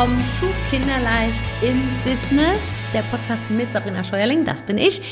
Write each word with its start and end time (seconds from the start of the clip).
willkommen 0.00 0.24
zu 0.40 0.46
Kinderleicht 0.70 1.44
im 1.60 1.78
Business, 2.04 2.82
der 2.94 3.02
Podcast 3.02 3.42
mit 3.50 3.70
Sabrina 3.70 4.02
Scheuerling, 4.02 4.46
das 4.46 4.62
bin 4.62 4.78
ich. 4.78 5.02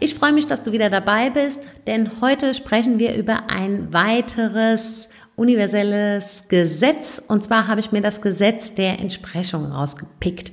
Ich 0.00 0.16
freue 0.16 0.32
mich, 0.32 0.48
dass 0.48 0.64
du 0.64 0.72
wieder 0.72 0.90
dabei 0.90 1.30
bist, 1.30 1.68
denn 1.86 2.10
heute 2.20 2.52
sprechen 2.52 2.98
wir 2.98 3.14
über 3.14 3.50
ein 3.50 3.92
weiteres 3.92 5.08
universelles 5.36 6.48
Gesetz. 6.48 7.22
Und 7.24 7.44
zwar 7.44 7.68
habe 7.68 7.78
ich 7.78 7.92
mir 7.92 8.00
das 8.00 8.20
Gesetz 8.20 8.74
der 8.74 8.98
Entsprechung 8.98 9.66
rausgepickt. 9.66 10.50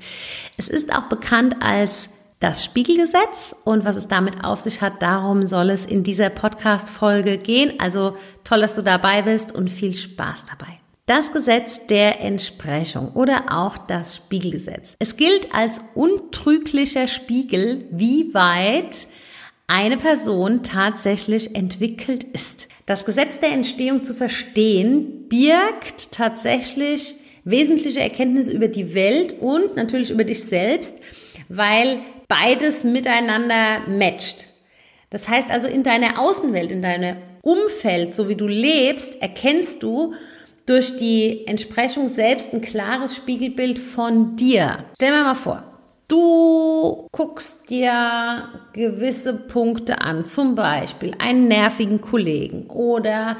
Es 0.55 0.69
ist 0.69 0.95
auch 0.95 1.09
bekannt 1.09 1.55
als 1.59 2.09
das 2.39 2.63
Spiegelgesetz 2.63 3.55
und 3.63 3.85
was 3.85 3.95
es 3.95 4.07
damit 4.07 4.43
auf 4.43 4.59
sich 4.59 4.81
hat, 4.81 5.01
darum 5.01 5.47
soll 5.47 5.71
es 5.71 5.87
in 5.87 6.03
dieser 6.03 6.29
Podcast-Folge 6.29 7.39
gehen. 7.39 7.79
Also 7.79 8.15
toll, 8.43 8.61
dass 8.61 8.75
du 8.75 8.83
dabei 8.83 9.23
bist 9.23 9.51
und 9.51 9.71
viel 9.71 9.95
Spaß 9.95 10.45
dabei. 10.45 10.78
Das 11.09 11.31
Gesetz 11.31 11.87
der 11.87 12.21
Entsprechung 12.21 13.13
oder 13.13 13.45
auch 13.49 13.79
das 13.79 14.17
Spiegelgesetz. 14.17 14.93
Es 14.99 15.17
gilt 15.17 15.55
als 15.55 15.81
untrüglicher 15.95 17.07
Spiegel, 17.07 17.87
wie 17.89 18.31
weit 18.35 19.07
eine 19.65 19.97
Person 19.97 20.61
tatsächlich 20.61 21.55
entwickelt 21.55 22.23
ist. 22.25 22.67
Das 22.85 23.05
Gesetz 23.05 23.39
der 23.39 23.53
Entstehung 23.53 24.03
zu 24.03 24.13
verstehen 24.13 25.27
birgt 25.29 26.11
tatsächlich 26.11 27.15
wesentliche 27.43 28.01
Erkenntnisse 28.01 28.51
über 28.51 28.67
die 28.67 28.93
Welt 28.93 29.33
und 29.39 29.75
natürlich 29.77 30.11
über 30.11 30.25
dich 30.25 30.43
selbst, 30.43 30.99
weil 31.47 32.01
beides 32.27 32.83
miteinander 32.83 33.79
matcht. 33.87 34.45
Das 35.09 35.27
heißt 35.27 35.49
also 35.49 35.67
in 35.67 35.81
deiner 35.81 36.19
Außenwelt, 36.21 36.71
in 36.71 36.83
deinem 36.83 37.17
Umfeld, 37.41 38.13
so 38.13 38.29
wie 38.29 38.35
du 38.35 38.45
lebst, 38.45 39.19
erkennst 39.23 39.81
du, 39.81 40.13
durch 40.69 40.97
die 40.97 41.47
Entsprechung 41.47 42.07
selbst 42.07 42.53
ein 42.53 42.61
klares 42.61 43.15
Spiegelbild 43.15 43.79
von 43.79 44.35
dir. 44.35 44.85
Stell 44.95 45.11
mir 45.11 45.23
mal 45.23 45.33
vor, 45.33 45.63
du 46.07 47.07
guckst 47.11 47.71
dir 47.71 48.49
gewisse 48.73 49.33
Punkte 49.33 50.01
an, 50.01 50.25
zum 50.25 50.53
Beispiel 50.53 51.15
einen 51.17 51.47
nervigen 51.47 52.01
Kollegen 52.01 52.67
oder 52.67 53.37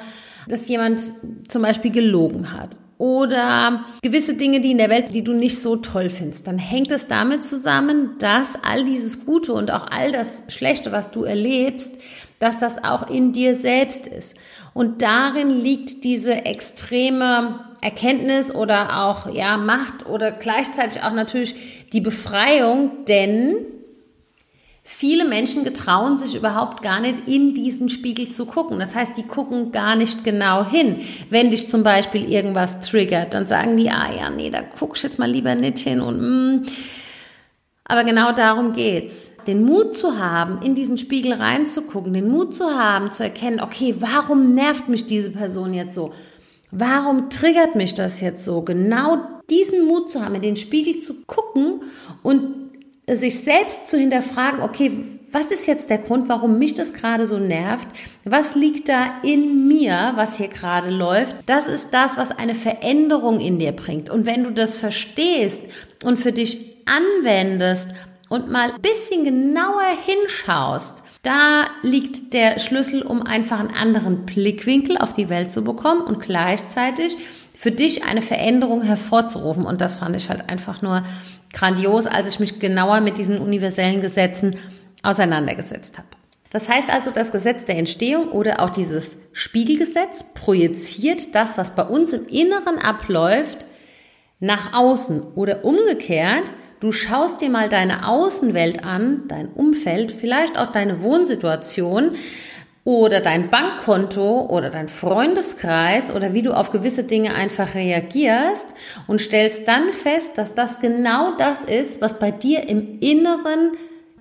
dass 0.47 0.67
jemand 0.67 1.02
zum 1.47 1.61
Beispiel 1.61 1.91
gelogen 1.91 2.52
hat 2.52 2.75
oder 2.97 3.85
gewisse 4.02 4.33
Dinge, 4.33 4.59
die 4.59 4.72
in 4.72 4.80
der 4.80 4.89
Welt, 4.89 5.13
die 5.13 5.23
du 5.23 5.33
nicht 5.33 5.61
so 5.61 5.75
toll 5.75 6.09
findest, 6.09 6.47
dann 6.47 6.57
hängt 6.57 6.91
es 6.91 7.07
damit 7.07 7.45
zusammen, 7.45 8.16
dass 8.17 8.57
all 8.63 8.83
dieses 8.85 9.25
Gute 9.25 9.53
und 9.53 9.69
auch 9.69 9.85
all 9.91 10.11
das 10.11 10.44
Schlechte, 10.47 10.91
was 10.91 11.11
du 11.11 11.23
erlebst, 11.23 12.02
dass 12.39 12.57
das 12.57 12.83
auch 12.83 13.09
in 13.09 13.33
dir 13.33 13.53
selbst 13.53 14.07
ist. 14.07 14.35
Und 14.73 15.01
darin 15.01 15.49
liegt 15.49 16.03
diese 16.03 16.45
extreme 16.45 17.59
Erkenntnis 17.81 18.53
oder 18.53 19.05
auch, 19.05 19.33
ja, 19.33 19.57
Macht 19.57 20.05
oder 20.07 20.31
gleichzeitig 20.31 21.03
auch 21.03 21.13
natürlich 21.13 21.89
die 21.91 22.01
Befreiung, 22.01 23.05
denn 23.07 23.55
viele 24.83 25.25
Menschen 25.25 25.63
getrauen 25.63 26.17
sich 26.17 26.35
überhaupt 26.35 26.81
gar 26.81 26.99
nicht 26.99 27.27
in 27.27 27.53
diesen 27.53 27.89
Spiegel 27.89 28.29
zu 28.29 28.45
gucken. 28.45 28.79
Das 28.79 28.95
heißt, 28.95 29.17
die 29.17 29.23
gucken 29.23 29.71
gar 29.71 29.95
nicht 29.95 30.23
genau 30.23 30.65
hin. 30.65 30.97
Wenn 31.29 31.51
dich 31.51 31.69
zum 31.69 31.83
Beispiel 31.83 32.29
irgendwas 32.29 32.81
triggert, 32.81 33.33
dann 33.33 33.47
sagen 33.47 33.77
die, 33.77 33.89
ah 33.89 34.11
ja, 34.11 34.29
nee, 34.29 34.49
da 34.49 34.61
guckst 34.61 35.03
jetzt 35.03 35.19
mal 35.19 35.29
lieber 35.29 35.55
nicht 35.55 35.77
hin 35.77 36.01
und 36.01 36.21
mm, 36.21 36.65
aber 37.89 38.03
genau 38.03 38.31
darum 38.31 38.73
geht's. 38.73 39.31
Den 39.47 39.63
Mut 39.63 39.95
zu 39.97 40.19
haben, 40.19 40.61
in 40.61 40.75
diesen 40.75 40.99
Spiegel 40.99 41.33
reinzugucken, 41.33 42.13
den 42.13 42.29
Mut 42.29 42.53
zu 42.53 42.65
haben, 42.65 43.11
zu 43.11 43.23
erkennen, 43.23 43.59
okay, 43.59 43.95
warum 43.97 44.53
nervt 44.53 44.87
mich 44.89 45.07
diese 45.07 45.31
Person 45.31 45.73
jetzt 45.73 45.95
so? 45.95 46.13
Warum 46.69 47.31
triggert 47.31 47.75
mich 47.75 47.95
das 47.95 48.22
jetzt 48.22 48.45
so? 48.45 48.61
Genau 48.61 49.17
diesen 49.49 49.88
Mut 49.88 50.11
zu 50.11 50.23
haben, 50.23 50.35
in 50.35 50.44
den 50.44 50.55
Spiegel 50.55 50.97
zu 50.97 51.25
gucken 51.25 51.81
und 52.22 52.69
sich 53.07 53.39
selbst 53.39 53.88
zu 53.88 53.97
hinterfragen, 53.97 54.61
okay, 54.61 54.91
was 55.31 55.49
ist 55.49 55.66
jetzt 55.66 55.89
der 55.89 55.97
Grund, 55.97 56.29
warum 56.29 56.59
mich 56.59 56.75
das 56.75 56.94
gerade 56.94 57.25
so 57.25 57.39
nervt? 57.39 57.88
Was 58.23 58.55
liegt 58.55 58.88
da 58.88 59.16
in 59.23 59.67
mir, 59.67 60.13
was 60.16 60.38
hier 60.38 60.47
gerade 60.47 60.91
läuft? 60.91 61.35
Das 61.47 61.66
ist 61.66 61.89
das, 61.91 62.17
was 62.17 62.31
eine 62.31 62.55
Veränderung 62.55 63.39
in 63.39 63.57
dir 63.57 63.72
bringt. 63.72 64.11
Und 64.11 64.28
wenn 64.28 64.44
du 64.44 64.51
das 64.51 64.75
verstehst 64.75 65.63
und 66.03 66.17
für 66.17 66.31
dich 66.31 66.77
anwendest 66.85 67.89
und 68.29 68.49
mal 68.49 68.71
ein 68.71 68.81
bisschen 68.81 69.25
genauer 69.25 69.87
hinschaust, 70.05 71.03
da 71.23 71.65
liegt 71.81 72.33
der 72.33 72.59
Schlüssel, 72.59 73.01
um 73.01 73.21
einfach 73.23 73.59
einen 73.59 73.75
anderen 73.75 74.25
Blickwinkel 74.25 74.97
auf 74.97 75.13
die 75.13 75.29
Welt 75.29 75.51
zu 75.51 75.63
bekommen 75.63 76.01
und 76.01 76.21
gleichzeitig 76.21 77.17
für 77.53 77.71
dich 77.71 78.05
eine 78.05 78.21
Veränderung 78.21 78.81
hervorzurufen. 78.83 79.65
Und 79.65 79.81
das 79.81 79.95
fand 79.99 80.15
ich 80.15 80.29
halt 80.29 80.47
einfach 80.49 80.81
nur 80.81 81.03
grandios, 81.51 82.07
als 82.07 82.29
ich 82.29 82.39
mich 82.39 82.59
genauer 82.59 83.01
mit 83.01 83.17
diesen 83.17 83.39
universellen 83.39 84.01
Gesetzen 84.01 84.55
auseinandergesetzt 85.03 85.97
habe. 85.97 86.07
Das 86.51 86.69
heißt 86.69 86.89
also, 86.89 87.11
das 87.11 87.31
Gesetz 87.31 87.66
der 87.66 87.77
Entstehung 87.77 88.29
oder 88.29 88.61
auch 88.61 88.69
dieses 88.69 89.17
Spiegelgesetz 89.33 90.33
projiziert 90.33 91.35
das, 91.35 91.57
was 91.57 91.75
bei 91.75 91.83
uns 91.83 92.13
im 92.13 92.27
Inneren 92.27 92.79
abläuft, 92.79 93.66
nach 94.39 94.73
außen 94.73 95.33
oder 95.35 95.66
umgekehrt 95.66 96.51
Du 96.79 96.94
schaust 96.94 97.41
dir 97.41 97.50
mal 97.50 97.67
deine 97.67 98.07
Außenwelt 98.07 98.85
an, 98.85 99.23
dein 99.27 99.50
Umfeld, 99.50 100.13
vielleicht 100.13 100.57
auch 100.57 100.67
deine 100.67 101.01
Wohnsituation 101.01 102.16
oder 102.85 103.19
dein 103.19 103.49
Bankkonto 103.49 104.45
oder 104.45 104.69
dein 104.69 104.88
Freundeskreis 104.88 106.09
oder 106.09 106.33
wie 106.33 106.41
du 106.41 106.53
auf 106.53 106.72
gewisse 106.72 107.03
Dinge 107.03 107.35
einfach 107.35 107.75
reagierst 107.75 108.67
und 109.07 109.19
stellst 109.19 109.67
dann 109.67 109.91
fest, 109.91 110.38
dass 110.38 110.55
das 110.55 110.79
genau 110.79 111.35
das 111.38 111.66
ist, 111.66 111.99
was 111.99 112.17
bei 112.17 112.31
dir 112.31 112.69
im 112.69 112.97
Inneren 113.01 113.72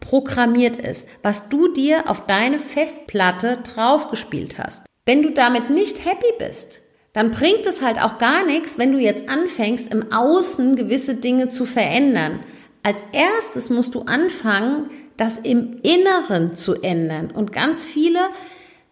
programmiert 0.00 0.76
ist, 0.76 1.06
was 1.22 1.48
du 1.48 1.72
dir 1.72 2.10
auf 2.10 2.26
deine 2.26 2.58
Festplatte 2.58 3.58
draufgespielt 3.62 4.58
hast. 4.58 4.82
Wenn 5.06 5.22
du 5.22 5.30
damit 5.30 5.70
nicht 5.70 6.04
happy 6.04 6.32
bist, 6.40 6.80
dann 7.18 7.32
bringt 7.32 7.66
es 7.66 7.82
halt 7.82 8.00
auch 8.00 8.18
gar 8.18 8.46
nichts, 8.46 8.78
wenn 8.78 8.92
du 8.92 8.98
jetzt 9.00 9.28
anfängst, 9.28 9.92
im 9.92 10.12
Außen 10.12 10.76
gewisse 10.76 11.16
Dinge 11.16 11.48
zu 11.48 11.64
verändern. 11.64 12.38
Als 12.84 13.04
erstes 13.10 13.70
musst 13.70 13.96
du 13.96 14.02
anfangen, 14.02 14.88
das 15.16 15.36
im 15.36 15.80
Inneren 15.82 16.54
zu 16.54 16.80
ändern. 16.80 17.32
Und 17.32 17.52
ganz 17.52 17.82
viele 17.82 18.20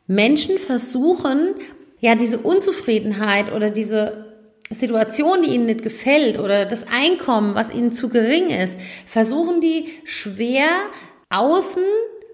Menschen 0.08 0.58
versuchen, 0.58 1.54
ja, 2.00 2.16
diese 2.16 2.38
Unzufriedenheit 2.38 3.52
oder 3.52 3.70
diese 3.70 4.26
Situation, 4.70 5.42
die 5.44 5.54
ihnen 5.54 5.66
nicht 5.66 5.84
gefällt 5.84 6.40
oder 6.40 6.64
das 6.64 6.86
Einkommen, 6.92 7.54
was 7.54 7.72
ihnen 7.72 7.92
zu 7.92 8.08
gering 8.08 8.50
ist, 8.50 8.76
versuchen 9.06 9.60
die 9.60 9.88
schwer 10.02 10.66
außen 11.30 11.84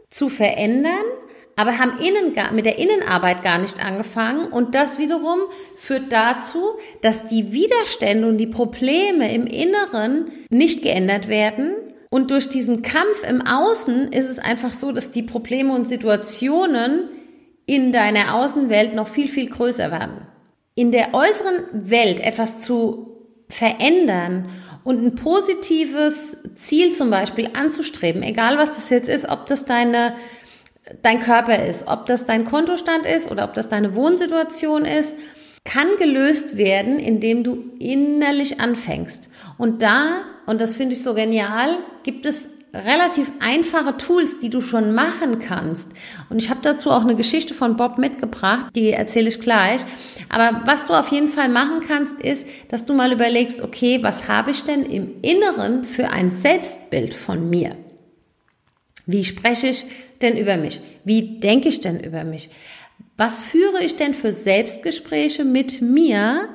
zu 0.08 0.31
verändern 0.31 1.04
aber 1.56 1.78
haben 1.78 1.98
innen 1.98 2.34
gar, 2.34 2.52
mit 2.52 2.66
der 2.66 2.78
Innenarbeit 2.78 3.42
gar 3.42 3.58
nicht 3.58 3.84
angefangen. 3.84 4.46
Und 4.48 4.74
das 4.74 4.98
wiederum 4.98 5.38
führt 5.76 6.10
dazu, 6.10 6.58
dass 7.02 7.28
die 7.28 7.52
Widerstände 7.52 8.28
und 8.28 8.38
die 8.38 8.46
Probleme 8.46 9.32
im 9.34 9.46
Inneren 9.46 10.30
nicht 10.50 10.82
geändert 10.82 11.28
werden. 11.28 11.74
Und 12.10 12.30
durch 12.30 12.48
diesen 12.48 12.82
Kampf 12.82 13.24
im 13.28 13.42
Außen 13.42 14.12
ist 14.12 14.28
es 14.28 14.38
einfach 14.38 14.72
so, 14.72 14.92
dass 14.92 15.12
die 15.12 15.22
Probleme 15.22 15.74
und 15.74 15.86
Situationen 15.86 17.08
in 17.66 17.92
deiner 17.92 18.34
Außenwelt 18.34 18.94
noch 18.94 19.08
viel, 19.08 19.28
viel 19.28 19.48
größer 19.48 19.90
werden. 19.90 20.26
In 20.74 20.90
der 20.90 21.14
äußeren 21.14 21.64
Welt 21.72 22.20
etwas 22.20 22.58
zu 22.58 23.12
verändern 23.48 24.48
und 24.84 25.04
ein 25.04 25.14
positives 25.14 26.54
Ziel 26.54 26.94
zum 26.94 27.10
Beispiel 27.10 27.50
anzustreben, 27.52 28.22
egal 28.22 28.58
was 28.58 28.75
das 28.75 28.90
jetzt 28.90 29.08
ist, 29.08 29.28
ob 29.28 29.46
das 29.46 29.64
deine 29.64 30.14
dein 31.02 31.20
Körper 31.20 31.64
ist, 31.67 31.87
ob 31.87 32.06
das 32.06 32.26
dein 32.26 32.44
Kontostand 32.44 33.06
ist 33.06 33.31
oder 33.31 33.44
ob 33.44 33.55
das 33.55 33.69
deine 33.69 33.94
Wohnsituation 33.94 34.84
ist, 34.84 35.17
kann 35.64 35.87
gelöst 35.99 36.56
werden, 36.56 36.99
indem 36.99 37.44
du 37.44 37.64
innerlich 37.79 38.61
anfängst. 38.61 39.31
Und 39.58 39.82
da, 39.82 40.23
und 40.46 40.61
das 40.61 40.76
finde 40.76 40.94
ich 40.94 41.02
so 41.02 41.14
genial, 41.14 41.76
gibt 42.02 42.26
es 42.26 42.49
relativ 42.75 43.31
einfache 43.40 43.96
Tools, 43.99 44.40
die 44.40 44.49
du 44.49 44.61
schon 44.61 44.94
machen 44.94 45.40
kannst. 45.40 45.88
Und 46.31 46.38
ich 46.38 46.49
habe 46.49 46.61
dazu 46.62 46.90
auch 46.90 47.02
eine 47.02 47.17
Geschichte 47.17 47.55
von 47.55 47.76
Bob 47.76 47.99
mitgebracht, 47.99 48.75
die 48.75 48.90
erzähle 48.90 49.29
ich 49.29 49.40
gleich. 49.40 49.82
Aber 50.31 50.62
was 50.64 50.87
du 50.87 50.94
auf 50.94 51.08
jeden 51.08 51.29
Fall 51.29 51.50
machen 51.50 51.82
kannst, 51.87 52.19
ist, 52.20 52.46
dass 52.70 52.87
du 52.87 52.94
mal 52.94 53.12
überlegst, 53.12 53.61
okay, 53.61 54.02
was 54.02 54.26
habe 54.26 54.50
ich 54.50 54.64
denn 54.64 54.84
im 54.84 55.20
Inneren 55.20 55.84
für 55.84 56.08
ein 56.08 56.31
Selbstbild 56.31 57.12
von 57.12 57.50
mir? 57.50 57.76
Wie 59.05 59.25
spreche 59.25 59.67
ich 59.67 59.84
denn 60.22 60.36
über 60.36 60.56
mich? 60.56 60.80
Wie 61.04 61.40
denke 61.40 61.69
ich 61.69 61.80
denn 61.80 62.00
über 62.00 62.24
mich? 62.24 62.50
Was 63.16 63.40
führe 63.40 63.82
ich 63.84 63.96
denn 63.96 64.14
für 64.14 64.32
Selbstgespräche 64.32 65.44
mit 65.44 65.82
mir? 65.82 66.48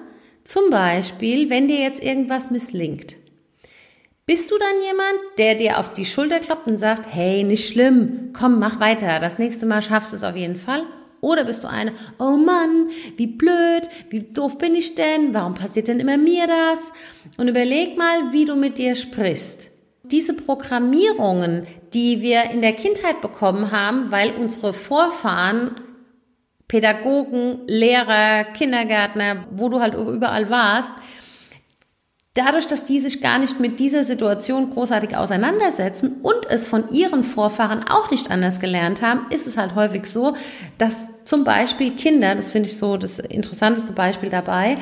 Zum 0.43 0.69
Beispiel, 0.69 1.49
wenn 1.49 1.67
dir 1.67 1.79
jetzt 1.79 2.01
irgendwas 2.01 2.51
misslingt. 2.51 3.15
Bist 4.25 4.51
du 4.51 4.57
dann 4.57 4.81
jemand, 4.85 5.37
der 5.37 5.55
dir 5.55 5.79
auf 5.79 5.93
die 5.93 6.05
Schulter 6.05 6.39
klopft 6.39 6.67
und 6.67 6.77
sagt, 6.77 7.07
hey, 7.13 7.43
nicht 7.43 7.69
schlimm, 7.69 8.33
komm, 8.33 8.59
mach 8.59 8.79
weiter, 8.79 9.19
das 9.19 9.39
nächste 9.39 9.65
Mal 9.65 9.81
schaffst 9.81 10.11
du 10.11 10.17
es 10.17 10.23
auf 10.23 10.35
jeden 10.35 10.57
Fall? 10.57 10.83
Oder 11.21 11.45
bist 11.45 11.63
du 11.63 11.69
eine, 11.69 11.93
oh 12.19 12.35
Mann, 12.37 12.89
wie 13.15 13.27
blöd, 13.27 13.87
wie 14.09 14.21
doof 14.21 14.57
bin 14.57 14.75
ich 14.75 14.95
denn? 14.95 15.33
Warum 15.33 15.53
passiert 15.53 15.87
denn 15.87 15.99
immer 15.99 16.17
mir 16.17 16.45
das? 16.45 16.91
Und 17.37 17.47
überleg 17.47 17.97
mal, 17.97 18.33
wie 18.33 18.45
du 18.45 18.55
mit 18.55 18.77
dir 18.77 18.95
sprichst. 18.95 19.71
Diese 20.11 20.33
Programmierungen, 20.33 21.67
die 21.93 22.21
wir 22.21 22.51
in 22.51 22.61
der 22.61 22.73
Kindheit 22.73 23.21
bekommen 23.21 23.71
haben, 23.71 24.11
weil 24.11 24.31
unsere 24.31 24.73
Vorfahren 24.73 25.75
Pädagogen, 26.67 27.59
Lehrer, 27.65 28.43
Kindergärtner, 28.43 29.45
wo 29.51 29.69
du 29.69 29.79
halt 29.79 29.93
überall 29.93 30.49
warst, 30.49 30.91
dadurch, 32.33 32.67
dass 32.67 32.85
die 32.85 32.99
sich 32.99 33.21
gar 33.21 33.39
nicht 33.39 33.59
mit 33.59 33.79
dieser 33.79 34.03
Situation 34.03 34.71
großartig 34.71 35.15
auseinandersetzen 35.15 36.17
und 36.21 36.45
es 36.49 36.67
von 36.67 36.91
ihren 36.91 37.23
Vorfahren 37.23 37.85
auch 37.87 38.11
nicht 38.11 38.29
anders 38.29 38.59
gelernt 38.59 39.01
haben, 39.01 39.25
ist 39.31 39.47
es 39.47 39.57
halt 39.57 39.75
häufig 39.75 40.05
so, 40.05 40.35
dass 40.77 41.07
zum 41.23 41.43
Beispiel 41.43 41.91
Kinder, 41.91 42.35
das 42.35 42.51
finde 42.51 42.69
ich 42.69 42.77
so 42.77 42.97
das 42.97 43.19
interessanteste 43.19 43.93
Beispiel 43.93 44.29
dabei, 44.29 44.77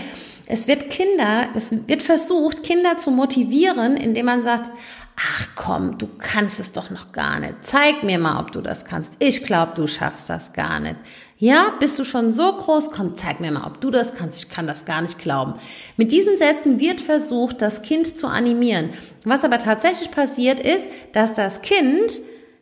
es 0.47 0.67
wird 0.67 0.89
Kinder, 0.89 1.47
es 1.55 1.71
wird 1.87 2.01
versucht, 2.01 2.63
Kinder 2.63 2.97
zu 2.97 3.09
motivieren, 3.09 3.97
indem 3.97 4.25
man 4.25 4.43
sagt, 4.43 4.69
ach 5.15 5.47
komm, 5.55 5.97
du 5.97 6.07
kannst 6.17 6.59
es 6.59 6.71
doch 6.71 6.89
noch 6.89 7.11
gar 7.11 7.39
nicht. 7.39 7.55
Zeig 7.61 8.03
mir 8.03 8.19
mal, 8.19 8.39
ob 8.39 8.51
du 8.51 8.61
das 8.61 8.85
kannst. 8.85 9.13
Ich 9.19 9.43
glaube, 9.43 9.73
du 9.75 9.87
schaffst 9.87 10.29
das 10.29 10.53
gar 10.53 10.79
nicht. 10.79 10.97
Ja, 11.37 11.73
bist 11.79 11.99
du 11.99 12.03
schon 12.03 12.31
so 12.31 12.53
groß? 12.53 12.91
Komm, 12.91 13.15
zeig 13.15 13.39
mir 13.39 13.51
mal, 13.51 13.65
ob 13.65 13.81
du 13.81 13.91
das 13.91 14.15
kannst. 14.15 14.43
Ich 14.43 14.49
kann 14.49 14.67
das 14.67 14.85
gar 14.85 15.01
nicht 15.01 15.19
glauben. 15.19 15.55
Mit 15.97 16.11
diesen 16.11 16.37
Sätzen 16.37 16.79
wird 16.79 17.01
versucht, 17.01 17.61
das 17.61 17.81
Kind 17.81 18.17
zu 18.17 18.27
animieren. 18.27 18.91
Was 19.25 19.43
aber 19.43 19.57
tatsächlich 19.57 20.11
passiert 20.11 20.59
ist, 20.59 20.87
dass 21.13 21.33
das 21.33 21.61
Kind 21.61 22.21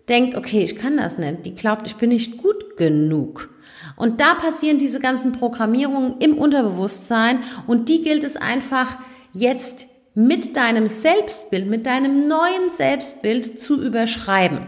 denkt, 0.10 0.36
okay, 0.36 0.64
ich 0.64 0.76
kann 0.76 0.98
das 0.98 1.18
nicht. 1.18 1.46
Die 1.46 1.56
glaubt, 1.56 1.86
ich 1.86 1.96
bin 1.96 2.10
nicht 2.10 2.38
gut 2.38 2.78
genug. 2.78 3.50
Und 3.96 4.22
da 4.22 4.34
passieren 4.34 4.80
diese 4.80 5.00
ganzen 5.00 5.34
Programmierungen 5.34 6.18
im 6.20 6.38
Unterbewusstsein 6.38 7.40
und 7.68 7.90
die 7.90 8.02
gilt 8.02 8.24
es 8.24 8.38
einfach 8.38 8.98
jetzt 9.34 9.86
mit 10.16 10.56
deinem 10.56 10.88
Selbstbild, 10.88 11.68
mit 11.68 11.86
deinem 11.86 12.28
neuen 12.28 12.70
Selbstbild 12.70 13.60
zu 13.60 13.82
überschreiben. 13.82 14.68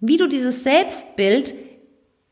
Wie 0.00 0.16
du 0.16 0.28
dieses 0.28 0.62
Selbstbild 0.62 1.54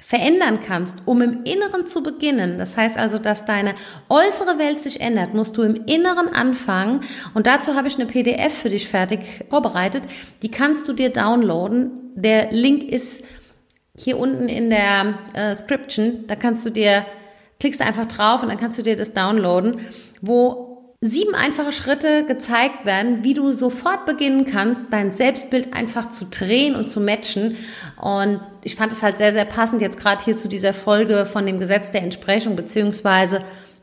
verändern 0.05 0.61
kannst, 0.65 0.99
um 1.06 1.23
im 1.23 1.45
Inneren 1.45 1.87
zu 1.87 2.03
beginnen. 2.03 2.59
Das 2.59 2.77
heißt 2.77 2.99
also, 2.99 3.19
dass 3.19 3.47
deine 3.47 3.75
äußere 4.11 4.59
Welt 4.59 4.83
sich 4.83 5.01
ändert, 5.01 5.33
musst 5.33 5.56
du 5.56 5.62
im 5.62 5.87
Inneren 5.87 6.29
anfangen. 6.29 7.01
Und 7.33 7.47
dazu 7.47 7.75
habe 7.75 7.89
ich 7.89 7.95
eine 7.95 8.05
PDF 8.05 8.53
für 8.53 8.69
dich 8.69 8.87
fertig 8.87 9.21
vorbereitet. 9.49 10.05
Die 10.43 10.50
kannst 10.50 10.89
du 10.89 10.93
dir 10.93 11.09
downloaden. 11.09 12.12
Der 12.17 12.53
Link 12.53 12.85
ist 12.85 13.25
hier 13.97 14.19
unten 14.19 14.49
in 14.49 14.69
der 14.69 15.15
äh, 15.33 15.55
Scription. 15.55 16.27
Da 16.27 16.37
kannst 16.37 16.67
du 16.67 16.71
dir, 16.71 17.07
klickst 17.59 17.81
einfach 17.81 18.07
drauf 18.07 18.43
und 18.43 18.50
dann 18.50 18.59
kannst 18.59 18.79
du 18.79 18.83
dir 18.83 18.97
das 18.97 19.15
downloaden, 19.15 19.81
wo 20.21 20.74
sieben 21.06 21.35
einfache 21.35 21.71
Schritte 21.71 22.25
gezeigt 22.25 22.87
werden, 22.87 23.25
wie 23.25 23.35
du 23.35 23.53
sofort 23.53 24.06
beginnen 24.06 24.47
kannst, 24.47 24.87
dein 24.91 25.12
Selbstbild 25.12 25.75
einfach 25.75 26.09
zu 26.09 26.25
drehen 26.31 26.75
und 26.75 26.91
zu 26.91 26.99
matchen. 26.99 27.56
Und 28.01 28.41
ich 28.62 28.75
fand 28.75 28.91
es 28.91 29.03
halt 29.03 29.19
sehr, 29.19 29.35
sehr 29.35 29.45
passend 29.45 29.83
jetzt 29.83 30.01
gerade 30.01 30.25
hier 30.25 30.37
zu 30.37 30.49
dieser 30.49 30.73
Folge 30.73 31.27
von 31.27 31.45
dem 31.45 31.61
Gesetz 31.61 31.91
der 31.91 32.03
Entsprechung 32.03 32.56
beziehungsweise 32.56 33.41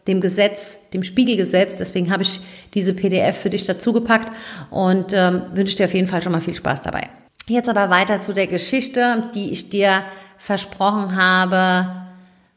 dem 0.07 0.19
Gesetz, 0.19 0.79
dem 0.93 1.03
Spiegelgesetz. 1.03 1.75
Deswegen 1.77 2.11
habe 2.11 2.23
ich 2.23 2.41
diese 2.73 2.95
PDF 2.95 3.37
für 3.37 3.51
dich 3.51 3.65
dazugepackt 3.65 4.35
und 4.71 5.13
ähm, 5.13 5.43
wünsche 5.53 5.75
dir 5.75 5.85
auf 5.85 5.93
jeden 5.93 6.07
Fall 6.07 6.23
schon 6.23 6.31
mal 6.31 6.41
viel 6.41 6.55
Spaß 6.55 6.81
dabei. 6.81 7.07
Jetzt 7.45 7.69
aber 7.69 7.91
weiter 7.91 8.21
zu 8.21 8.33
der 8.33 8.47
Geschichte, 8.47 9.29
die 9.35 9.51
ich 9.51 9.69
dir 9.69 10.03
versprochen 10.37 11.15
habe 11.15 11.87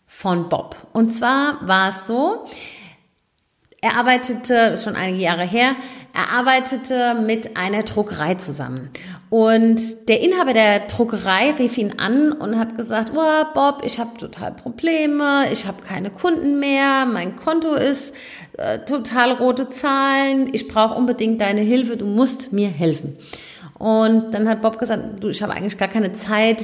von 0.06 0.48
Bob. 0.48 0.76
Und 0.92 1.12
zwar 1.12 1.58
war 1.66 1.90
es 1.90 2.06
so, 2.06 2.46
er 3.84 3.98
arbeitete, 3.98 4.78
schon 4.78 4.96
einige 4.96 5.22
Jahre 5.22 5.44
her, 5.44 5.76
er 6.14 6.32
arbeitete 6.32 7.20
mit 7.26 7.56
einer 7.56 7.82
Druckerei 7.82 8.36
zusammen. 8.36 8.88
Und 9.28 10.08
der 10.08 10.20
Inhaber 10.20 10.54
der 10.54 10.86
Druckerei 10.86 11.50
rief 11.58 11.76
ihn 11.76 11.98
an 11.98 12.32
und 12.32 12.58
hat 12.58 12.78
gesagt, 12.78 13.12
oh, 13.14 13.44
Bob, 13.52 13.82
ich 13.84 13.98
habe 13.98 14.16
total 14.16 14.52
Probleme, 14.52 15.46
ich 15.52 15.66
habe 15.66 15.82
keine 15.82 16.10
Kunden 16.10 16.60
mehr, 16.60 17.04
mein 17.04 17.36
Konto 17.36 17.74
ist 17.74 18.14
äh, 18.56 18.78
total 18.78 19.32
rote 19.32 19.68
Zahlen, 19.68 20.48
ich 20.52 20.66
brauche 20.66 20.94
unbedingt 20.94 21.42
deine 21.42 21.60
Hilfe, 21.60 21.98
du 21.98 22.06
musst 22.06 22.52
mir 22.52 22.68
helfen. 22.68 23.18
Und 23.78 24.32
dann 24.32 24.48
hat 24.48 24.62
Bob 24.62 24.78
gesagt, 24.78 25.22
du, 25.22 25.28
ich 25.28 25.42
habe 25.42 25.52
eigentlich 25.52 25.76
gar 25.76 25.88
keine 25.88 26.14
Zeit, 26.14 26.62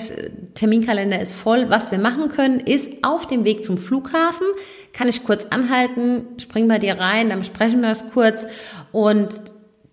Terminkalender 0.55 1.21
ist 1.21 1.35
voll. 1.35 1.69
Was 1.69 1.91
wir 1.91 1.99
machen 1.99 2.29
können, 2.29 2.61
ist 2.61 2.93
auf 3.03 3.27
dem 3.27 3.45
Weg 3.45 3.63
zum 3.65 3.77
Flughafen 3.77 4.47
kann 4.93 5.09
ich 5.09 5.25
kurz 5.25 5.47
anhalten, 5.47 6.27
spring 6.39 6.69
bei 6.69 6.79
dir 6.79 6.99
rein, 6.99 7.29
dann 7.29 7.39
besprechen 7.39 7.81
wir 7.81 7.89
das 7.89 8.11
kurz 8.11 8.47
und 8.93 9.29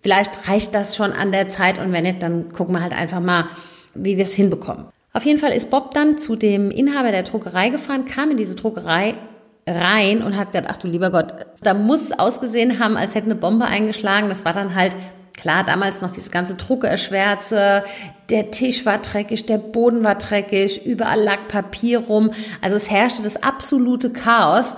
vielleicht 0.00 0.48
reicht 0.48 0.74
das 0.74 0.96
schon 0.96 1.12
an 1.12 1.32
der 1.32 1.48
Zeit 1.48 1.78
und 1.78 1.92
wenn 1.92 2.04
nicht, 2.04 2.22
dann 2.22 2.52
gucken 2.52 2.74
wir 2.74 2.82
halt 2.82 2.92
einfach 2.92 3.20
mal, 3.20 3.46
wie 3.94 4.16
wir 4.16 4.24
es 4.24 4.34
hinbekommen. 4.34 4.86
Auf 5.12 5.24
jeden 5.24 5.38
Fall 5.38 5.52
ist 5.52 5.70
Bob 5.70 5.94
dann 5.94 6.18
zu 6.18 6.36
dem 6.36 6.70
Inhaber 6.70 7.10
der 7.10 7.22
Druckerei 7.22 7.70
gefahren, 7.70 8.04
kam 8.04 8.30
in 8.30 8.36
diese 8.36 8.54
Druckerei 8.54 9.14
rein 9.66 10.22
und 10.22 10.36
hat 10.36 10.52
gesagt, 10.52 10.68
ach 10.70 10.76
du 10.76 10.88
lieber 10.88 11.10
Gott, 11.10 11.34
da 11.62 11.74
muss 11.74 12.12
ausgesehen 12.12 12.78
haben, 12.78 12.96
als 12.96 13.14
hätte 13.14 13.26
eine 13.26 13.34
Bombe 13.34 13.66
eingeschlagen. 13.66 14.28
Das 14.28 14.44
war 14.44 14.52
dann 14.52 14.74
halt 14.74 14.94
Klar, 15.40 15.62
damals 15.62 16.02
noch 16.02 16.10
diese 16.10 16.30
ganze 16.30 16.56
Druckerschwärze, 16.56 17.84
der 18.28 18.50
Tisch 18.50 18.84
war 18.84 18.98
dreckig, 18.98 19.46
der 19.46 19.58
Boden 19.58 20.02
war 20.02 20.16
dreckig, 20.16 20.84
überall 20.84 21.22
lag 21.22 21.46
Papier 21.46 22.00
rum. 22.00 22.32
Also 22.60 22.76
es 22.76 22.90
herrschte 22.90 23.22
das 23.22 23.40
absolute 23.40 24.10
Chaos. 24.10 24.74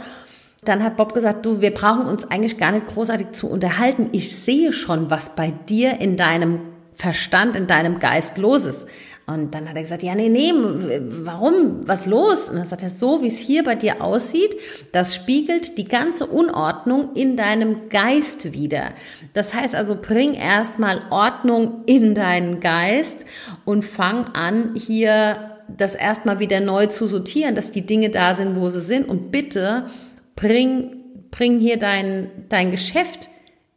Dann 0.62 0.84
hat 0.84 0.98
Bob 0.98 1.14
gesagt, 1.14 1.46
du, 1.46 1.62
wir 1.62 1.72
brauchen 1.72 2.04
uns 2.04 2.30
eigentlich 2.30 2.58
gar 2.58 2.72
nicht 2.72 2.86
großartig 2.88 3.30
zu 3.30 3.48
unterhalten. 3.48 4.10
Ich 4.12 4.36
sehe 4.36 4.74
schon, 4.74 5.10
was 5.10 5.34
bei 5.34 5.50
dir 5.50 5.98
in 5.98 6.18
deinem 6.18 6.60
Verstand, 6.92 7.56
in 7.56 7.66
deinem 7.66 7.98
Geist 7.98 8.36
los 8.36 8.66
ist. 8.66 8.86
Und 9.32 9.54
dann 9.54 9.68
hat 9.68 9.76
er 9.76 9.82
gesagt, 9.82 10.02
ja, 10.02 10.16
nee, 10.16 10.28
nee, 10.28 10.52
warum? 10.52 11.86
Was 11.86 12.06
los? 12.06 12.48
Und 12.48 12.56
dann 12.56 12.66
sagt 12.66 12.82
er, 12.82 12.90
so 12.90 13.22
wie 13.22 13.28
es 13.28 13.38
hier 13.38 13.62
bei 13.62 13.76
dir 13.76 14.02
aussieht, 14.02 14.56
das 14.90 15.14
spiegelt 15.14 15.78
die 15.78 15.84
ganze 15.84 16.26
Unordnung 16.26 17.14
in 17.14 17.36
deinem 17.36 17.88
Geist 17.90 18.52
wieder. 18.52 18.90
Das 19.32 19.54
heißt 19.54 19.76
also, 19.76 19.94
bring 19.94 20.34
erstmal 20.34 21.02
Ordnung 21.10 21.84
in 21.86 22.16
deinen 22.16 22.58
Geist 22.58 23.24
und 23.64 23.84
fang 23.84 24.26
an, 24.34 24.74
hier 24.74 25.60
das 25.68 25.94
erstmal 25.94 26.40
wieder 26.40 26.58
neu 26.58 26.86
zu 26.86 27.06
sortieren, 27.06 27.54
dass 27.54 27.70
die 27.70 27.86
Dinge 27.86 28.10
da 28.10 28.34
sind, 28.34 28.56
wo 28.56 28.68
sie 28.68 28.80
sind. 28.80 29.08
Und 29.08 29.30
bitte 29.30 29.86
bring, 30.34 31.04
bring 31.30 31.60
hier 31.60 31.78
dein, 31.78 32.30
dein 32.48 32.72
Geschäft 32.72 33.28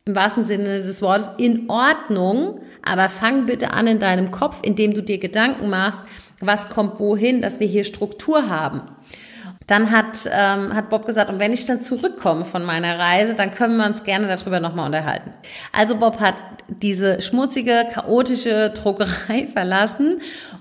im 0.06 0.16
wahrsten 0.16 0.44
Sinne 0.44 0.82
des 0.82 1.02
Wortes 1.02 1.32
in 1.38 1.70
Ordnung, 1.70 2.60
aber 2.84 3.08
fang 3.10 3.46
bitte 3.46 3.72
an 3.72 3.88
in 3.88 4.00
deinem 4.00 4.32
Kopf, 4.32 4.60
indem 4.64 4.94
du 4.94 5.02
dir 5.02 5.18
Gedanken 5.18 5.70
machst, 5.70 6.02
was 6.42 6.70
kommt 6.70 7.00
wohin, 7.00 7.42
dass 7.42 7.60
wir 7.60 7.68
hier 7.68 7.86
Struktur 7.86 8.50
haben. 8.50 8.82
Dann 9.68 9.92
hat, 9.92 10.26
ähm, 10.26 10.76
hat 10.76 10.90
Bob 10.90 11.06
gesagt, 11.06 11.30
und 11.30 11.40
wenn 11.40 11.54
ich 11.54 11.66
dann 11.66 11.82
zurückkomme 11.82 12.44
von 12.44 12.66
meiner 12.66 13.00
Reise, 13.00 13.34
dann 13.34 13.52
können 13.52 13.78
wir 13.78 13.86
uns 13.86 14.04
gerne 14.04 14.28
darüber 14.28 14.60
nochmal 14.60 14.88
unterhalten. 14.88 15.32
Also 15.72 15.96
Bob 15.96 16.20
hat 16.20 16.36
diese 16.68 17.22
schmutzige, 17.22 17.86
chaotische 17.94 18.72
Druckerei 18.72 19.48
verlassen. 19.54 20.20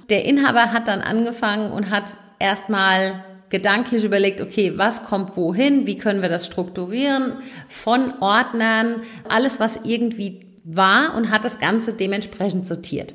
Der 0.09 0.25
Inhaber 0.25 0.73
hat 0.73 0.87
dann 0.87 1.01
angefangen 1.01 1.73
und 1.73 1.91
hat 1.91 2.05
erstmal 2.39 3.25
gedanklich 3.53 4.03
überlegt, 4.03 4.41
okay, 4.41 4.73
was 4.77 5.05
kommt 5.05 5.37
wohin, 5.37 5.87
wie 5.87 5.99
können 5.99 6.23
wir 6.23 6.29
das 6.29 6.47
strukturieren, 6.47 7.35
von 7.69 8.15
Ordnern, 8.21 9.03
alles, 9.29 9.61
was 9.61 9.79
irgendwie 9.85 10.41
war 10.65 11.15
und 11.15 11.31
hat 11.31 11.45
das 11.45 11.61
Ganze 11.61 11.93
dementsprechend 11.93 12.67
sortiert. 12.67 13.15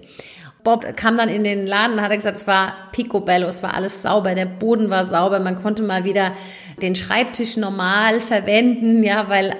Bob 0.64 0.86
kam 0.96 1.18
dann 1.18 1.30
in 1.30 1.44
den 1.44 1.66
Laden 1.66 1.94
und 1.94 2.02
hat 2.02 2.12
gesagt, 2.12 2.38
es 2.38 2.48
war 2.48 2.74
picobello, 2.92 3.48
es 3.48 3.64
war 3.64 3.74
alles 3.74 4.02
sauber, 4.02 4.36
der 4.36 4.46
Boden 4.46 4.90
war 4.90 5.06
sauber, 5.06 5.40
man 5.40 5.62
konnte 5.62 5.82
mal 5.82 6.04
wieder 6.04 6.34
den 6.82 6.96
Schreibtisch 6.96 7.58
normal 7.58 8.22
verwenden, 8.22 9.04
ja, 9.04 9.30
weil 9.30 9.56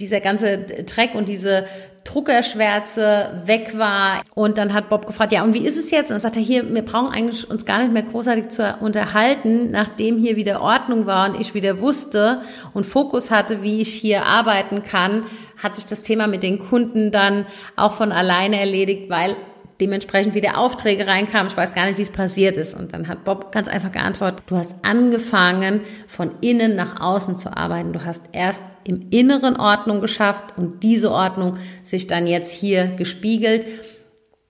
dieser 0.00 0.20
ganze 0.20 0.58
Dreck 0.58 1.14
und 1.14 1.28
diese 1.28 1.66
Druckerschwärze 2.06 3.42
weg 3.44 3.76
war. 3.76 4.22
Und 4.34 4.58
dann 4.58 4.72
hat 4.72 4.88
Bob 4.88 5.06
gefragt, 5.06 5.32
ja, 5.32 5.42
und 5.42 5.54
wie 5.54 5.66
ist 5.66 5.76
es 5.76 5.90
jetzt? 5.90 6.04
Und 6.04 6.12
dann 6.12 6.20
sagt 6.20 6.36
er, 6.36 6.42
hier, 6.42 6.72
wir 6.72 6.82
brauchen 6.82 7.12
eigentlich 7.12 7.48
uns 7.50 7.66
gar 7.66 7.80
nicht 7.80 7.92
mehr 7.92 8.02
großartig 8.02 8.48
zu 8.48 8.76
unterhalten, 8.80 9.70
nachdem 9.70 10.18
hier 10.18 10.36
wieder 10.36 10.60
Ordnung 10.62 11.06
war 11.06 11.28
und 11.28 11.40
ich 11.40 11.54
wieder 11.54 11.80
wusste 11.80 12.40
und 12.72 12.86
Fokus 12.86 13.30
hatte, 13.30 13.62
wie 13.62 13.80
ich 13.80 13.92
hier 13.92 14.24
arbeiten 14.24 14.82
kann, 14.82 15.24
hat 15.62 15.74
sich 15.74 15.86
das 15.86 16.02
Thema 16.02 16.26
mit 16.26 16.42
den 16.42 16.58
Kunden 16.58 17.10
dann 17.10 17.46
auch 17.76 17.92
von 17.92 18.12
alleine 18.12 18.60
erledigt, 18.60 19.10
weil 19.10 19.36
dementsprechend 19.80 20.34
wieder 20.34 20.58
Aufträge 20.58 21.06
reinkamen. 21.06 21.48
Ich 21.48 21.56
weiß 21.56 21.74
gar 21.74 21.86
nicht, 21.86 21.98
wie 21.98 22.02
es 22.02 22.10
passiert 22.10 22.56
ist. 22.56 22.74
Und 22.74 22.92
dann 22.92 23.08
hat 23.08 23.24
Bob 23.24 23.52
ganz 23.52 23.68
einfach 23.68 23.92
geantwortet, 23.92 24.42
du 24.46 24.56
hast 24.56 24.74
angefangen, 24.82 25.80
von 26.06 26.32
innen 26.40 26.76
nach 26.76 27.00
außen 27.00 27.36
zu 27.36 27.56
arbeiten. 27.56 27.92
Du 27.92 28.04
hast 28.04 28.22
erst 28.32 28.62
im 28.84 29.08
Inneren 29.10 29.56
Ordnung 29.56 30.00
geschafft 30.00 30.56
und 30.56 30.82
diese 30.82 31.10
Ordnung 31.10 31.58
sich 31.82 32.06
dann 32.06 32.26
jetzt 32.26 32.52
hier 32.52 32.86
gespiegelt. 32.96 33.66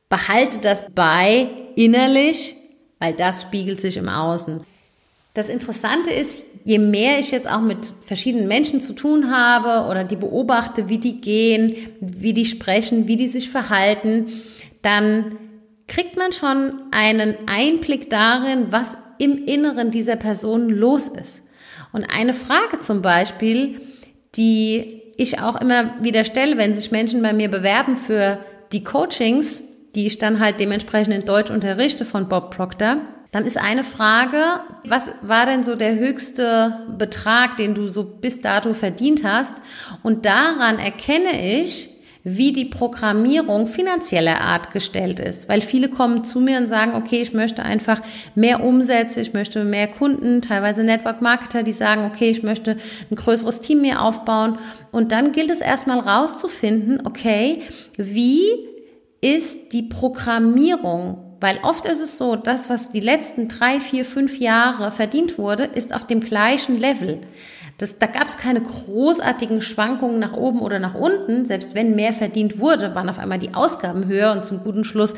Behalte 0.08 0.58
das 0.58 0.86
bei 0.94 1.48
innerlich, 1.74 2.54
weil 2.98 3.14
das 3.14 3.42
spiegelt 3.42 3.80
sich 3.80 3.96
im 3.96 4.08
Außen. 4.08 4.60
Das 5.34 5.48
Interessante 5.48 6.10
ist, 6.10 6.44
je 6.64 6.78
mehr 6.78 7.18
ich 7.18 7.30
jetzt 7.30 7.48
auch 7.48 7.60
mit 7.60 7.78
verschiedenen 8.00 8.48
Menschen 8.48 8.80
zu 8.80 8.94
tun 8.94 9.30
habe 9.30 9.90
oder 9.90 10.02
die 10.02 10.16
beobachte, 10.16 10.88
wie 10.88 10.98
die 10.98 11.20
gehen, 11.20 11.76
wie 12.00 12.32
die 12.32 12.46
sprechen, 12.46 13.06
wie 13.06 13.16
die 13.16 13.28
sich 13.28 13.50
verhalten, 13.50 14.28
dann 14.86 15.38
kriegt 15.88 16.16
man 16.16 16.30
schon 16.32 16.80
einen 16.92 17.34
Einblick 17.46 18.08
darin, 18.08 18.68
was 18.70 18.96
im 19.18 19.44
Inneren 19.44 19.90
dieser 19.90 20.14
Person 20.14 20.68
los 20.68 21.08
ist. 21.08 21.42
Und 21.92 22.04
eine 22.04 22.34
Frage 22.34 22.78
zum 22.78 23.02
Beispiel, 23.02 23.80
die 24.36 25.02
ich 25.16 25.40
auch 25.40 25.60
immer 25.60 25.94
wieder 26.02 26.24
stelle, 26.24 26.56
wenn 26.56 26.74
sich 26.74 26.92
Menschen 26.92 27.20
bei 27.20 27.32
mir 27.32 27.50
bewerben 27.50 27.96
für 27.96 28.38
die 28.70 28.84
Coachings, 28.84 29.62
die 29.96 30.06
ich 30.06 30.18
dann 30.18 30.38
halt 30.38 30.60
dementsprechend 30.60 31.14
in 31.14 31.24
Deutsch 31.24 31.50
unterrichte 31.50 32.04
von 32.04 32.28
Bob 32.28 32.54
Proctor, 32.54 32.98
dann 33.32 33.44
ist 33.44 33.56
eine 33.56 33.82
Frage, 33.82 34.40
was 34.84 35.10
war 35.22 35.46
denn 35.46 35.64
so 35.64 35.74
der 35.74 35.96
höchste 35.96 36.86
Betrag, 36.96 37.56
den 37.56 37.74
du 37.74 37.88
so 37.88 38.04
bis 38.04 38.40
dato 38.40 38.72
verdient 38.72 39.24
hast? 39.24 39.54
Und 40.04 40.26
daran 40.26 40.78
erkenne 40.78 41.60
ich, 41.60 41.95
wie 42.28 42.52
die 42.52 42.64
Programmierung 42.64 43.68
finanzieller 43.68 44.40
Art 44.40 44.72
gestellt 44.72 45.20
ist. 45.20 45.48
Weil 45.48 45.60
viele 45.60 45.88
kommen 45.88 46.24
zu 46.24 46.40
mir 46.40 46.58
und 46.58 46.66
sagen, 46.66 46.94
okay, 46.96 47.22
ich 47.22 47.32
möchte 47.32 47.62
einfach 47.62 48.02
mehr 48.34 48.64
Umsätze, 48.64 49.20
ich 49.20 49.32
möchte 49.32 49.62
mehr 49.62 49.86
Kunden, 49.86 50.42
teilweise 50.42 50.82
Network 50.82 51.22
Marketer, 51.22 51.62
die 51.62 51.72
sagen, 51.72 52.04
okay, 52.04 52.28
ich 52.28 52.42
möchte 52.42 52.78
ein 53.12 53.14
größeres 53.14 53.60
Team 53.60 53.80
mir 53.80 54.02
aufbauen. 54.02 54.58
Und 54.90 55.12
dann 55.12 55.30
gilt 55.30 55.50
es 55.50 55.60
erstmal 55.60 56.00
rauszufinden, 56.00 57.06
okay, 57.06 57.62
wie 57.96 58.42
ist 59.20 59.72
die 59.72 59.84
Programmierung 59.84 61.22
weil 61.38 61.58
oft 61.62 61.84
ist 61.84 62.00
es 62.00 62.16
so, 62.16 62.34
das, 62.34 62.70
was 62.70 62.92
die 62.92 63.00
letzten 63.00 63.48
drei, 63.48 63.78
vier, 63.78 64.06
fünf 64.06 64.40
Jahre 64.40 64.90
verdient 64.90 65.36
wurde, 65.36 65.64
ist 65.64 65.94
auf 65.94 66.06
dem 66.06 66.20
gleichen 66.20 66.80
Level. 66.80 67.20
Das, 67.78 67.98
da 67.98 68.06
gab 68.06 68.26
es 68.26 68.38
keine 68.38 68.62
großartigen 68.62 69.60
Schwankungen 69.60 70.18
nach 70.18 70.32
oben 70.32 70.60
oder 70.60 70.78
nach 70.78 70.94
unten. 70.94 71.44
Selbst 71.44 71.74
wenn 71.74 71.94
mehr 71.94 72.14
verdient 72.14 72.58
wurde, 72.58 72.94
waren 72.94 73.10
auf 73.10 73.18
einmal 73.18 73.38
die 73.38 73.52
Ausgaben 73.52 74.06
höher 74.06 74.32
und 74.32 74.46
zum 74.46 74.64
guten 74.64 74.82
Schluss 74.82 75.14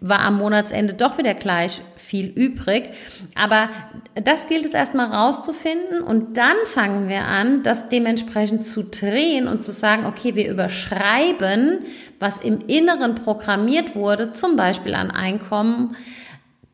war 0.00 0.20
am 0.20 0.38
Monatsende 0.38 0.94
doch 0.94 1.18
wieder 1.18 1.34
gleich 1.34 1.82
viel 1.96 2.26
übrig. 2.26 2.88
Aber 3.36 3.68
das 4.16 4.48
gilt 4.48 4.66
es 4.66 4.74
erstmal 4.74 5.06
rauszufinden 5.06 6.00
und 6.00 6.36
dann 6.36 6.56
fangen 6.64 7.08
wir 7.08 7.26
an, 7.26 7.62
das 7.62 7.88
dementsprechend 7.88 8.64
zu 8.64 8.82
drehen 8.82 9.46
und 9.46 9.62
zu 9.62 9.70
sagen, 9.70 10.04
okay, 10.06 10.34
wir 10.34 10.50
überschreiben, 10.50 11.78
was 12.18 12.38
im 12.38 12.58
Inneren 12.66 13.14
programmiert 13.14 13.94
wurde, 13.94 14.32
zum 14.32 14.56
Beispiel 14.56 14.94
an 14.94 15.12
Einkommen, 15.12 15.96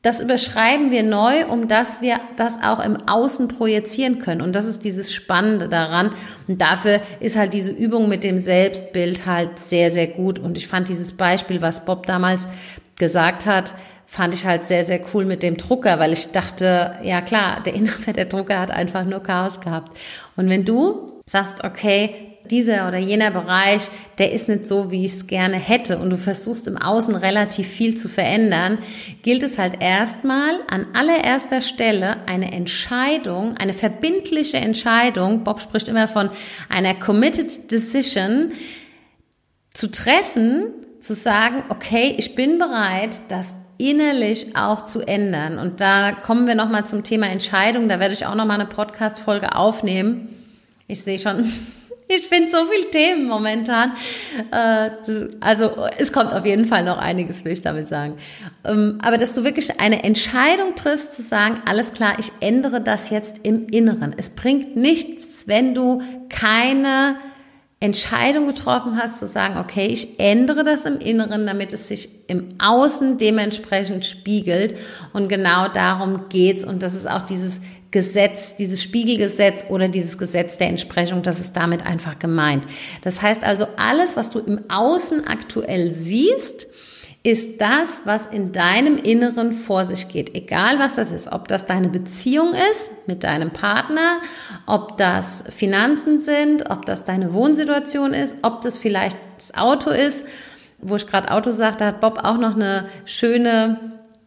das 0.07 0.21
überschreiben 0.21 0.93
wir 0.93 1.03
neu, 1.03 1.47
um 1.47 1.67
dass 1.67 2.01
wir 2.01 2.21
das 2.37 2.63
auch 2.63 2.79
im 2.79 2.97
Außen 3.09 3.49
projizieren 3.49 4.21
können. 4.21 4.41
Und 4.41 4.55
das 4.55 4.65
ist 4.65 4.85
dieses 4.85 5.13
Spannende 5.13 5.69
daran. 5.69 6.13
Und 6.47 6.63
dafür 6.63 7.01
ist 7.19 7.37
halt 7.37 7.53
diese 7.53 7.73
Übung 7.73 8.09
mit 8.09 8.23
dem 8.23 8.39
Selbstbild 8.39 9.27
halt 9.27 9.59
sehr, 9.59 9.91
sehr 9.91 10.07
gut. 10.07 10.39
Und 10.39 10.57
ich 10.57 10.69
fand 10.69 10.89
dieses 10.89 11.17
Beispiel, 11.17 11.61
was 11.61 11.85
Bob 11.85 12.07
damals 12.07 12.47
gesagt 12.97 13.47
hat, 13.47 13.75
fand 14.07 14.33
ich 14.33 14.47
halt 14.47 14.63
sehr, 14.63 14.85
sehr 14.85 15.01
cool 15.13 15.25
mit 15.25 15.43
dem 15.43 15.57
Drucker, 15.57 15.99
weil 15.99 16.13
ich 16.13 16.31
dachte, 16.31 16.93
ja 17.03 17.21
klar, 17.21 17.61
der 17.67 17.75
Inhaber 17.75 18.13
der 18.13 18.27
Drucker 18.27 18.61
hat 18.61 18.71
einfach 18.71 19.05
nur 19.05 19.25
Chaos 19.25 19.61
gehabt. 19.61 19.99
Und 20.37 20.49
wenn 20.49 20.65
du 20.65 21.21
sagst, 21.27 21.65
okay, 21.65 22.36
dieser 22.51 22.89
oder 22.89 22.99
jener 22.99 23.31
Bereich, 23.31 23.89
der 24.19 24.33
ist 24.33 24.49
nicht 24.49 24.67
so, 24.67 24.91
wie 24.91 25.05
ich 25.05 25.13
es 25.13 25.27
gerne 25.27 25.57
hätte 25.57 25.99
und 25.99 26.11
du 26.11 26.17
versuchst 26.17 26.69
im 26.69 26.77
Außen 26.77 27.15
relativ 27.15 27.67
viel 27.67 27.97
zu 27.97 28.09
verändern, 28.09 28.79
gilt 29.23 29.43
es 29.43 29.59
halt 29.59 29.81
erstmal 29.81 30.55
an 30.71 30.87
allererster 30.95 31.61
Stelle 31.61 32.17
eine 32.27 32.53
Entscheidung, 32.53 33.57
eine 33.57 33.73
verbindliche 33.73 34.59
Entscheidung, 34.59 35.45
Bob 35.45 35.61
spricht 35.61 35.89
immer 35.89 36.09
von 36.09 36.31
einer 36.69 36.95
committed 36.95 37.71
decision, 37.71 38.53
zu 39.77 39.91
treffen, 39.91 40.73
zu 41.01 41.15
sagen, 41.15 41.65
okay, 41.69 42.15
ich 42.17 42.35
bin 42.35 42.59
bereit, 42.59 43.11
das 43.29 43.55
innerlich 43.79 44.57
auch 44.57 44.85
zu 44.85 45.01
ändern. 45.01 45.59
Und 45.59 45.81
da 45.81 46.13
kommen 46.13 46.47
wir 46.47 46.55
nochmal 46.55 46.87
zum 46.87 47.03
Thema 47.05 47.29
Entscheidung. 47.29 47.89
Da 47.89 48.01
werde 48.01 48.15
ich 48.15 48.27
auch 48.27 48.35
nochmal 48.35 48.61
eine 48.61 48.69
Podcast-Folge 48.69 49.55
aufnehmen. 49.55 50.29
Ich 50.89 51.03
sehe 51.03 51.19
schon, 51.19 51.53
ich 52.09 52.29
finde 52.29 52.51
so 52.51 52.59
viele 52.67 52.91
Themen 52.91 53.27
momentan. 53.27 53.93
Äh, 54.53 54.91
also 55.41 55.87
es 55.99 56.13
kommt 56.13 56.33
auf 56.33 56.47
jeden 56.47 56.65
Fall 56.65 56.85
noch 56.85 56.99
einiges, 56.99 57.45
will 57.45 57.53
ich 57.53 57.61
damit 57.61 57.89
sagen. 57.89 58.17
Ähm, 58.65 58.99
aber 59.03 59.19
dass 59.19 59.33
du 59.33 59.45
wirklich 59.45 59.81
eine 59.81 60.05
Entscheidung 60.05 60.75
triffst, 60.77 61.17
zu 61.17 61.23
sagen, 61.23 61.63
alles 61.67 61.93
klar, 61.93 62.15
ich 62.19 62.31
ändere 62.41 62.81
das 62.81 63.11
jetzt 63.11 63.41
im 63.43 63.67
Inneren. 63.69 64.15
Es 64.17 64.31
bringt 64.31 64.77
nichts, 64.77 65.49
wenn 65.49 65.75
du 65.75 66.03
keine 66.29 67.17
Entscheidung 67.79 68.47
getroffen 68.47 68.97
hast, 68.97 69.19
zu 69.19 69.27
sagen, 69.27 69.59
okay, 69.59 69.87
ich 69.87 70.19
ändere 70.19 70.65
das 70.65 70.87
im 70.87 70.99
Inneren, 70.99 71.47
damit 71.47 71.75
es 71.75 71.89
sich 71.89 72.09
im 72.27 72.55
Außen 72.59 73.19
dementsprechend 73.19 74.07
spiegelt. 74.07 74.77
Und 75.13 75.29
genau 75.29 75.69
darum 75.69 76.29
geht's. 76.31 76.65
Und 76.65 76.83
das 76.83 76.95
ist 76.95 77.09
auch 77.09 77.23
dieses 77.23 77.61
Gesetz, 77.91 78.57
dieses 78.57 78.83
Spiegelgesetz 78.83 79.67
oder 79.69 79.89
dieses 79.89 80.19
Gesetz 80.19 80.59
der 80.59 80.69
Entsprechung, 80.69 81.23
das 81.23 81.39
ist 81.39 81.57
damit 81.57 81.85
einfach 81.85 82.19
gemeint. 82.19 82.65
Das 83.03 83.23
heißt 83.23 83.45
also, 83.45 83.67
alles, 83.77 84.17
was 84.17 84.31
du 84.31 84.41
im 84.41 84.71
Außen 84.71 85.27
aktuell 85.27 85.93
siehst, 85.95 86.67
ist 87.27 87.61
das, 87.61 88.03
was 88.05 88.27
in 88.27 88.53
deinem 88.53 88.99
Inneren 88.99 89.53
vor 89.53 89.85
sich 89.85 90.07
geht. 90.07 90.37
Egal 90.37 90.79
was 90.79 90.95
das 90.95 91.11
ist. 91.11 91.33
Ob 91.33 91.49
das 91.49 91.67
deine 91.67 91.89
Beziehung 91.89 92.55
ist 92.71 93.09
mit 93.09 93.25
deinem 93.25 93.51
Partner, 93.51 94.21
ob 94.65 94.97
das 94.97 95.43
Finanzen 95.49 96.21
sind, 96.21 96.71
ob 96.71 96.87
das 96.87 97.05
deine 97.05 97.35
Wohnsituation 97.35 98.15
ist, 98.15 98.37
ob 98.43 98.61
das 98.61 98.79
vielleicht 98.79 99.17
das 99.39 99.53
Auto 99.55 99.91
ist. 99.91 100.25
Wo 100.79 100.95
ich 100.95 101.09
gerade 101.09 101.33
Auto 101.33 101.51
sagte, 101.51 101.85
hat 101.85 102.01
Bob 102.01 102.21
auch 102.23 102.39
noch 102.39 102.55
eine 102.55 102.89
schöne 103.07 103.81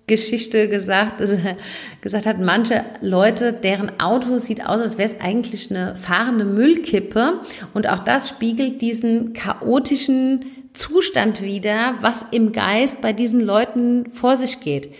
Geschichte 0.08 0.68
gesagt, 0.68 1.24
gesagt 2.02 2.26
hat, 2.26 2.40
manche 2.42 2.84
Leute, 3.00 3.54
deren 3.54 3.98
Auto 4.02 4.40
sieht 4.40 4.66
aus, 4.66 4.82
als 4.82 4.98
wäre 4.98 5.10
es 5.10 5.22
eigentlich 5.22 5.72
eine 5.72 5.96
fahrende 5.96 6.44
Müllkippe. 6.44 7.36
Und 7.74 7.88
auch 7.88 8.00
das 8.00 8.28
spiegelt 8.28 8.82
diesen 8.82 9.32
chaotischen 9.32 10.44
Zustand 10.80 11.42
wider, 11.42 11.96
was 12.00 12.26
im 12.32 12.54
Geist 12.54 13.02
bei 13.02 13.12
diesen 13.12 13.42
Leuten 13.42 14.10
vor 14.12 14.38
sich 14.38 14.62
geht. 14.62 14.94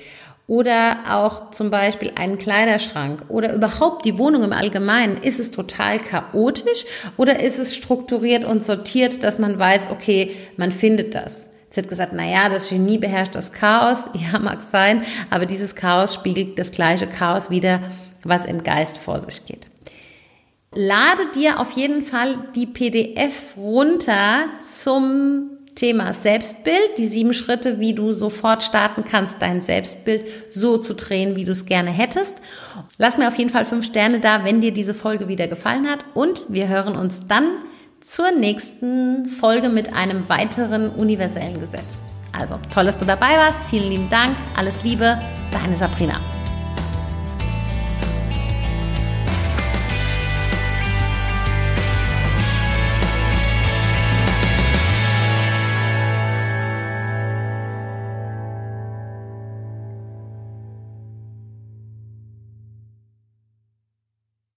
Oder 0.46 0.98
auch 1.08 1.52
zum 1.52 1.70
Beispiel 1.70 2.12
einen 2.16 2.38
Kleiderschrank 2.38 3.24
oder 3.30 3.54
überhaupt 3.54 4.04
die 4.04 4.18
Wohnung 4.18 4.44
im 4.44 4.52
Allgemeinen. 4.52 5.22
Ist 5.22 5.40
es 5.40 5.52
total 5.52 6.00
chaotisch 6.00 6.86
oder 7.18 7.42
ist 7.42 7.60
es 7.60 7.76
strukturiert 7.76 8.44
und 8.44 8.64
sortiert, 8.64 9.24
dass 9.24 9.40
man 9.40 9.58
weiß, 9.58 9.88
okay, 9.92 10.36
man 10.58 10.72
findet 10.72 11.16
das? 11.16 11.48
Sie 11.70 11.80
hat 11.80 11.88
gesagt, 11.88 12.14
na 12.14 12.26
ja, 12.26 12.50
das 12.50 12.70
Genie 12.70 12.98
beherrscht 12.98 13.36
das 13.36 13.54
Chaos. 13.54 14.06
Ja, 14.14 14.40
mag 14.40 14.62
sein, 14.64 15.04
aber 15.30 15.46
dieses 15.46 15.76
Chaos 15.76 16.14
spiegelt 16.14 16.60
das 16.60 16.72
gleiche 16.72 17.08
Chaos 17.08 17.50
wieder, 17.50 17.80
was 18.24 18.44
im 18.44 18.64
Geist 18.64 18.98
vor 18.98 19.20
sich 19.22 19.46
geht. 19.46 19.68
Lade 20.74 21.28
dir 21.36 21.60
auf 21.60 21.72
jeden 21.72 22.04
Fall 22.04 22.38
die 22.56 22.68
PDF 22.68 23.56
runter 23.56 24.46
zum 24.62 25.59
Thema 25.76 26.14
Selbstbild, 26.14 26.98
die 26.98 27.06
sieben 27.06 27.34
Schritte, 27.34 27.80
wie 27.80 27.94
du 27.94 28.12
sofort 28.12 28.64
starten 28.64 29.04
kannst, 29.06 29.42
dein 29.42 29.62
Selbstbild 29.62 30.28
so 30.50 30.78
zu 30.78 30.94
drehen, 30.94 31.36
wie 31.36 31.46
du 31.46 31.52
es 31.52 31.66
gerne 31.66 31.92
hättest. 31.92 32.36
Lass 32.98 33.18
mir 33.18 33.28
auf 33.28 33.38
jeden 33.38 33.50
Fall 33.50 33.66
fünf 33.66 33.86
Sterne 33.86 34.20
da, 34.20 34.44
wenn 34.44 34.62
dir 34.62 34.74
diese 34.74 34.94
Folge 34.94 35.28
wieder 35.28 35.48
gefallen 35.48 35.90
hat 35.90 36.06
und 36.14 36.46
wir 36.50 36.68
hören 36.68 36.96
uns 36.96 37.22
dann 37.28 37.46
zur 38.02 38.32
nächsten 38.32 39.28
Folge 39.28 39.70
mit 39.70 39.94
einem 39.94 40.28
weiteren 40.30 40.90
universellen 40.90 41.60
Gesetz. 41.60 42.02
Also 42.32 42.60
toll, 42.72 42.86
dass 42.86 42.98
du 42.98 43.06
dabei 43.06 43.38
warst. 43.38 43.68
Vielen 43.70 43.90
lieben 43.90 44.10
Dank. 44.10 44.36
Alles 44.56 44.84
Liebe, 44.84 45.20
deine 45.52 45.76
Sabrina. 45.76 46.20